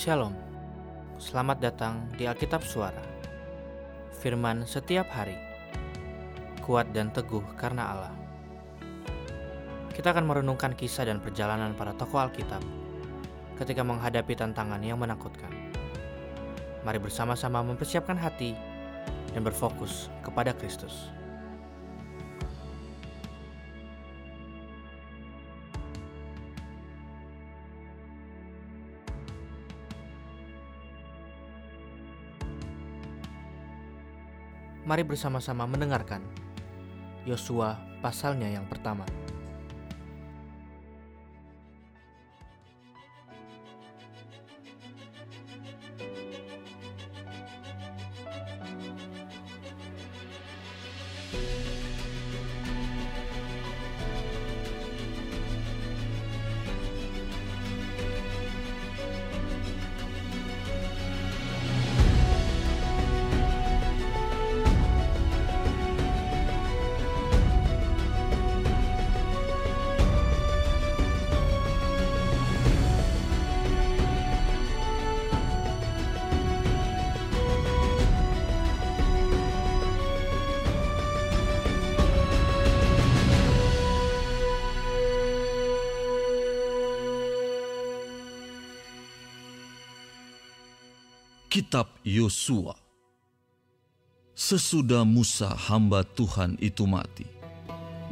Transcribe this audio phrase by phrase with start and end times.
[0.00, 0.32] Shalom,
[1.20, 3.04] selamat datang di Alkitab Suara.
[4.16, 5.36] Firman setiap hari,
[6.64, 8.14] kuat dan teguh karena Allah.
[9.92, 12.64] Kita akan merenungkan kisah dan perjalanan para tokoh Alkitab
[13.60, 15.52] ketika menghadapi tantangan yang menakutkan.
[16.80, 18.56] Mari bersama-sama mempersiapkan hati
[19.36, 21.12] dan berfokus kepada Kristus.
[34.88, 36.24] Mari bersama-sama mendengarkan
[37.28, 39.04] Yosua pasalnya yang pertama.
[91.50, 92.78] Kitab Yosua
[94.38, 97.26] Sesudah Musa hamba Tuhan itu mati,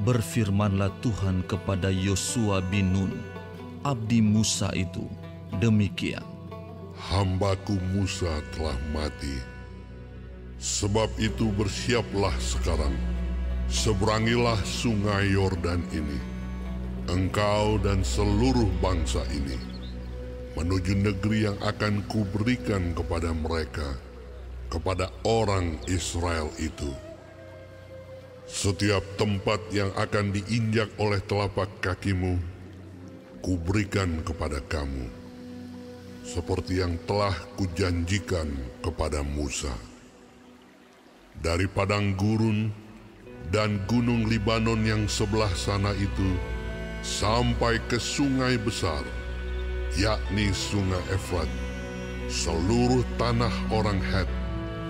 [0.03, 3.15] berfirmanlah Tuhan kepada Yosua bin Nun,
[3.87, 5.07] abdi Musa itu,
[5.63, 6.27] demikian.
[6.99, 9.39] Hambaku Musa telah mati.
[10.59, 12.99] Sebab itu bersiaplah sekarang,
[13.71, 16.19] seberangilah sungai Yordan ini,
[17.07, 19.78] engkau dan seluruh bangsa ini
[20.59, 23.95] menuju negeri yang akan kuberikan kepada mereka,
[24.67, 26.91] kepada orang Israel itu.
[28.51, 32.43] Setiap tempat yang akan diinjak oleh telapak kakimu,
[33.39, 35.07] kuberikan kepada kamu,
[36.27, 38.51] seperti yang telah kujanjikan
[38.83, 39.71] kepada Musa.
[41.39, 42.75] Dari padang gurun
[43.55, 46.35] dan gunung Libanon yang sebelah sana itu,
[47.07, 49.07] sampai ke sungai besar,
[49.99, 51.51] yakni sungai Efrat,
[52.31, 54.31] seluruh tanah orang Het,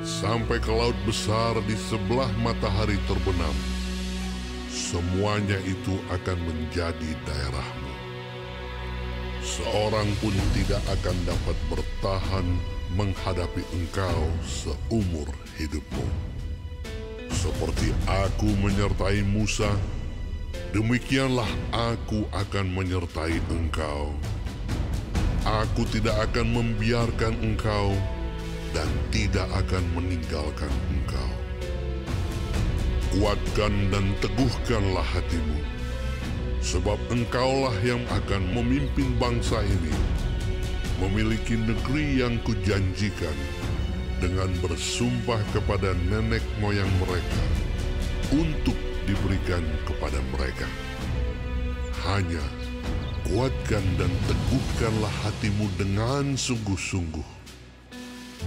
[0.05, 3.57] sampai ke laut besar di sebelah matahari terbenam.
[4.69, 7.95] Semuanya itu akan menjadi daerahmu.
[9.41, 12.47] Seorang pun tidak akan dapat bertahan
[12.93, 16.05] menghadapi engkau seumur hidupmu.
[17.33, 19.73] Seperti aku menyertai Musa,
[20.77, 24.13] demikianlah aku akan menyertai engkau
[25.49, 27.97] Aku tidak akan membiarkan engkau
[28.77, 31.31] dan tidak akan meninggalkan engkau.
[33.17, 35.61] Kuatkan dan teguhkanlah hatimu,
[36.61, 39.97] sebab engkaulah yang akan memimpin bangsa ini,
[41.01, 43.33] memiliki negeri yang kujanjikan
[44.21, 47.43] dengan bersumpah kepada nenek moyang mereka
[48.37, 48.77] untuk
[49.09, 50.69] diberikan kepada mereka.
[52.05, 52.45] Hanya
[53.29, 57.37] kuatkan dan teguhkanlah hatimu dengan sungguh-sungguh.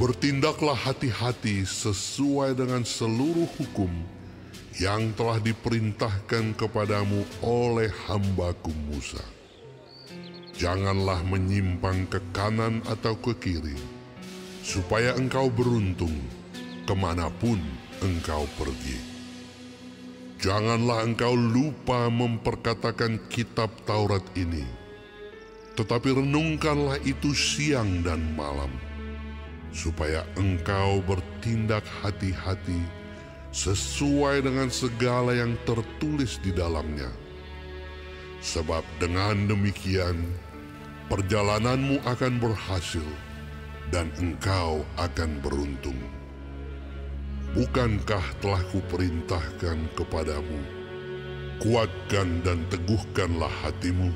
[0.02, 3.92] Bertindaklah hati-hati sesuai dengan seluruh hukum
[4.82, 9.22] yang telah diperintahkan kepadamu oleh hambaku Musa.
[10.58, 13.78] Janganlah menyimpang ke kanan atau ke kiri,
[14.66, 16.16] supaya engkau beruntung
[16.90, 17.62] ke mana pun
[18.02, 19.11] engkau pergi.
[20.42, 24.66] Janganlah engkau lupa memperkatakan kitab Taurat ini,
[25.78, 28.74] tetapi renungkanlah itu siang dan malam,
[29.70, 32.82] supaya engkau bertindak hati-hati
[33.54, 37.14] sesuai dengan segala yang tertulis di dalamnya.
[38.42, 40.26] Sebab dengan demikian,
[41.06, 43.06] perjalananmu akan berhasil
[43.94, 46.02] dan engkau akan beruntung.
[47.52, 50.64] Bukankah telah kuperintahkan kepadamu,
[51.60, 54.08] kuatkan dan teguhkanlah hatimu.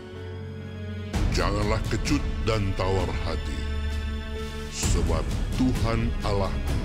[1.35, 3.59] Janganlah kecut dan tawar hati,
[4.71, 5.19] sebab
[5.59, 6.79] Tuhan Allahmu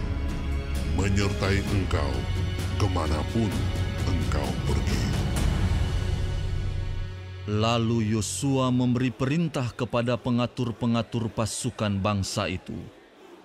[0.99, 2.13] menyertai engkau
[2.83, 3.51] ke mana pun
[4.11, 5.03] engkau pergi.
[7.47, 12.75] Lalu Yosua memberi perintah kepada pengatur-pengatur pasukan bangsa itu.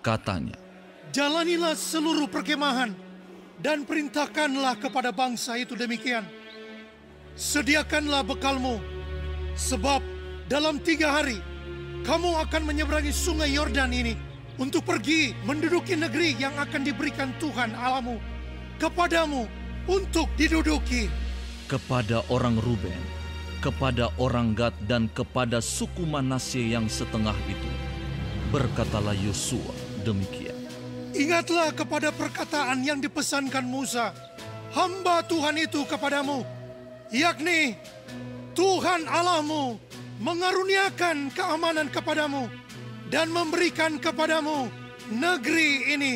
[0.02, 0.65] Katanya,
[1.16, 2.92] Jalanilah seluruh perkemahan
[3.64, 6.28] dan perintahkanlah kepada bangsa itu demikian.
[7.40, 8.84] Sediakanlah bekalmu,
[9.56, 10.04] sebab
[10.52, 11.40] dalam tiga hari
[12.04, 14.12] kamu akan menyeberangi sungai Yordan ini
[14.60, 18.20] untuk pergi menduduki negeri yang akan diberikan Tuhan Alamu
[18.76, 19.48] kepadamu
[19.88, 21.08] untuk diduduki.
[21.72, 23.00] Kepada orang Ruben,
[23.64, 27.72] kepada orang Gad dan kepada suku Manasye yang setengah itu,
[28.52, 29.72] berkatalah Yosua
[30.04, 30.45] demikian.
[31.16, 34.12] Ingatlah kepada perkataan yang dipesankan Musa,
[34.76, 36.44] hamba Tuhan itu kepadamu,
[37.08, 37.80] yakni
[38.52, 39.80] Tuhan Allahmu
[40.20, 42.52] mengaruniakan keamanan kepadamu
[43.08, 44.68] dan memberikan kepadamu
[45.08, 46.16] negeri ini.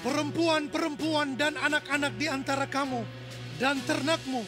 [0.00, 3.04] Perempuan-perempuan dan anak-anak di antara kamu
[3.60, 4.42] dan ternakmu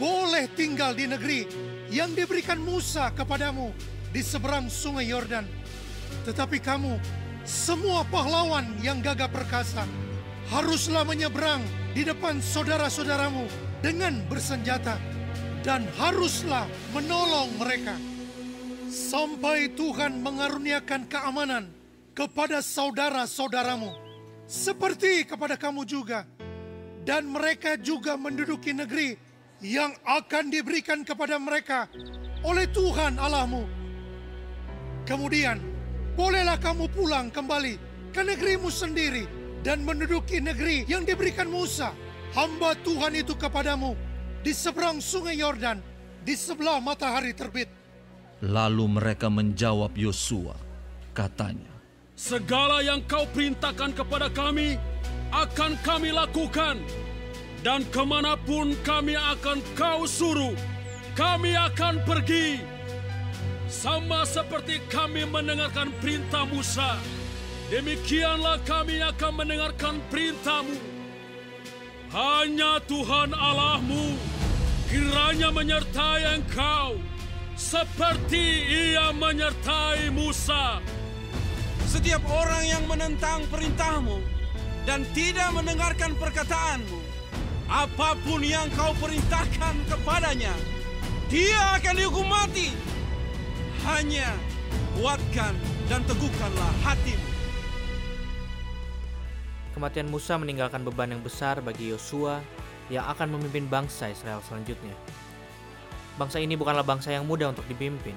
[0.00, 1.44] boleh tinggal di negeri
[1.92, 3.70] yang diberikan Musa kepadamu
[4.10, 5.46] di seberang sungai Yordan.
[6.26, 6.98] Tetapi kamu,
[7.48, 9.88] semua pahlawan yang gagah perkasa,
[10.52, 11.64] haruslah menyeberang
[11.96, 13.48] di depan saudara-saudaramu
[13.80, 15.00] dengan bersenjata
[15.64, 17.96] dan haruslah menolong mereka
[18.92, 21.72] sampai Tuhan mengaruniakan keamanan
[22.12, 23.96] kepada saudara-saudaramu
[24.44, 26.28] seperti kepada kamu juga
[27.08, 29.16] dan mereka juga menduduki negeri
[29.64, 31.88] yang akan diberikan kepada mereka
[32.44, 33.64] oleh Tuhan Allahmu.
[35.08, 35.77] Kemudian,
[36.18, 37.78] bolehlah kamu pulang kembali
[38.10, 39.30] ke negerimu sendiri
[39.62, 41.94] dan menduduki negeri yang diberikan Musa,
[42.34, 43.94] hamba Tuhan itu kepadamu
[44.42, 45.78] di seberang sungai Yordan,
[46.26, 47.70] di sebelah matahari terbit.
[48.42, 50.58] Lalu mereka menjawab Yosua,
[51.14, 51.70] katanya,
[52.18, 54.74] Segala yang kau perintahkan kepada kami,
[55.30, 56.82] akan kami lakukan.
[57.62, 60.54] Dan ke mana pun kami akan kau suruh,
[61.14, 62.77] kami akan pergi.
[63.68, 66.96] Sama seperti kami mendengarkan perintah Musa,
[67.68, 70.72] demikianlah kami akan mendengarkan perintahmu.
[72.08, 74.16] Hanya Tuhan Allahmu
[74.88, 76.96] kiranya menyertai engkau
[77.60, 78.40] seperti
[78.72, 80.80] ia menyertai Musa.
[81.84, 84.16] Setiap orang yang menentang perintahmu
[84.88, 87.04] dan tidak mendengarkan perkataanmu,
[87.68, 90.56] apa pun yang kau perintahkan kepadanya,
[91.28, 92.72] dia akan dihukum mati.
[93.86, 94.34] Hanya
[94.98, 95.54] kuatkan
[95.86, 97.28] dan teguhkanlah hatimu.
[99.78, 102.42] Kematian Musa meninggalkan beban yang besar bagi Yosua
[102.90, 104.96] yang akan memimpin bangsa Israel selanjutnya.
[106.18, 108.16] Bangsa ini bukanlah bangsa yang mudah untuk dipimpin.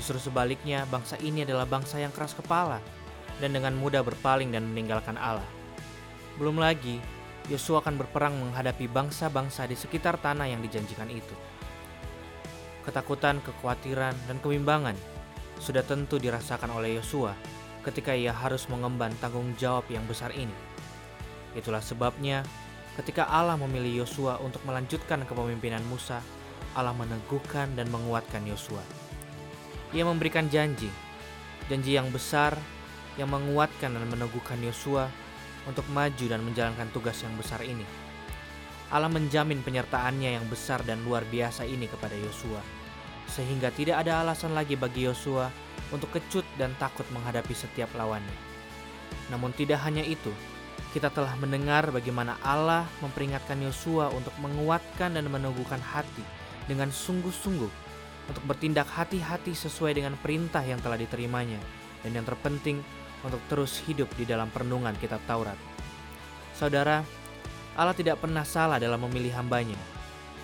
[0.00, 2.80] Justru sebaliknya, bangsa ini adalah bangsa yang keras kepala
[3.44, 5.44] dan dengan mudah berpaling dan meninggalkan Allah.
[6.40, 6.96] Belum lagi,
[7.52, 11.34] Yosua akan berperang menghadapi bangsa-bangsa di sekitar tanah yang dijanjikan itu.
[12.88, 14.96] Ketakutan, kekhawatiran, dan kebimbangan
[15.60, 17.36] sudah tentu dirasakan oleh Yosua
[17.84, 20.56] ketika ia harus mengemban tanggung jawab yang besar ini.
[21.52, 22.40] Itulah sebabnya
[22.96, 26.24] ketika Allah memilih Yosua untuk melanjutkan kepemimpinan Musa,
[26.72, 28.80] Allah meneguhkan dan menguatkan Yosua.
[29.92, 30.88] Ia memberikan janji,
[31.68, 32.56] janji yang besar
[33.20, 35.12] yang menguatkan dan meneguhkan Yosua
[35.68, 38.07] untuk maju dan menjalankan tugas yang besar ini.
[38.88, 42.64] Allah menjamin penyertaannya yang besar dan luar biasa ini kepada Yosua,
[43.28, 45.52] sehingga tidak ada alasan lagi bagi Yosua
[45.92, 48.32] untuk kecut dan takut menghadapi setiap lawannya.
[49.28, 50.32] Namun tidak hanya itu,
[50.96, 56.24] kita telah mendengar bagaimana Allah memperingatkan Yosua untuk menguatkan dan meneguhkan hati
[56.64, 57.72] dengan sungguh-sungguh
[58.28, 61.60] untuk bertindak hati-hati sesuai dengan perintah yang telah diterimanya
[62.04, 62.80] dan yang terpenting
[63.24, 65.56] untuk terus hidup di dalam perenungan kitab Taurat.
[66.56, 67.04] Saudara,
[67.78, 69.78] Allah tidak pernah salah dalam memilih hambanya.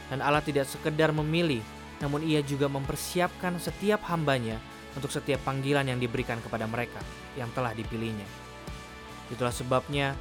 [0.07, 1.59] Dan Allah tidak sekedar memilih,
[1.99, 4.63] namun ia juga mempersiapkan setiap hambanya
[4.95, 7.03] untuk setiap panggilan yang diberikan kepada mereka
[7.35, 8.27] yang telah dipilihnya.
[9.35, 10.15] Itulah sebabnya,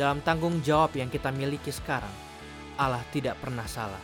[0.00, 2.12] dalam tanggung jawab yang kita miliki sekarang,
[2.80, 4.00] Allah tidak pernah salah.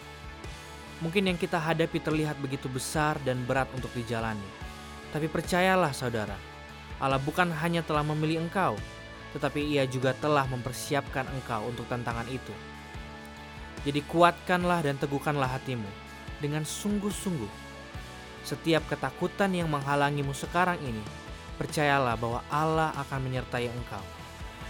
[1.00, 4.44] Mungkin yang kita hadapi terlihat begitu besar dan berat untuk dijalani.
[5.14, 6.36] Tapi percayalah saudara,
[6.98, 8.74] Allah bukan hanya telah memilih engkau,
[9.34, 12.54] tetapi ia juga telah mempersiapkan engkau untuk tantangan itu.
[13.84, 15.90] Jadi kuatkanlah dan teguhkanlah hatimu
[16.40, 17.66] dengan sungguh-sungguh.
[18.46, 21.04] Setiap ketakutan yang menghalangimu sekarang ini,
[21.60, 24.04] percayalah bahwa Allah akan menyertai engkau.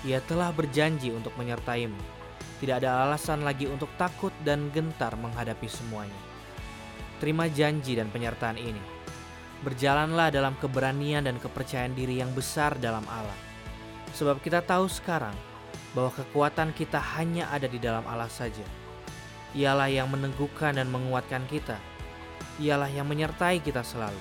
[0.03, 2.25] Ia telah berjanji untuk menyertaimu
[2.65, 6.17] tidak ada alasan lagi untuk takut dan gentar menghadapi semuanya.
[7.19, 8.81] Terima janji dan penyertaan ini.
[9.61, 13.54] Berjalanlah dalam keberanian dan kepercayaan diri yang besar dalam Allah.
[14.15, 15.35] Sebab kita tahu sekarang
[15.95, 18.63] bahwa kekuatan kita hanya ada di dalam Allah saja.
[19.55, 21.79] Ialah yang meneguhkan dan menguatkan kita.
[22.63, 24.19] Ialah yang menyertai kita selalu.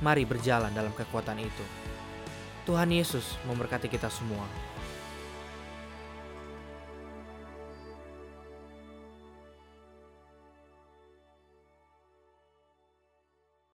[0.00, 1.64] Mari berjalan dalam kekuatan itu.
[2.68, 4.44] Tuhan Yesus memberkati kita semua.